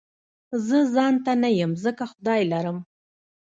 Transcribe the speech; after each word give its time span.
زه 0.67 0.77
ځانته 0.95 1.31
نه 1.43 1.49
يم 1.59 1.71
ځکه 1.83 2.03
خدای 2.11 2.41
لرم 2.51 2.77